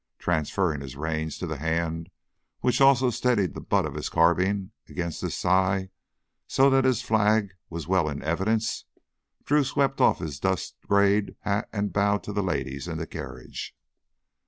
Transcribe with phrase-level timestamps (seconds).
[0.17, 2.09] Transferring his reins to the hand
[2.61, 5.91] which also steadied the butt of his carbine against his thigh
[6.47, 8.85] so that his "flag" was well in evidence,
[9.43, 13.75] Drew swept off his dust grayed hat and bowed to the ladies in the carriage.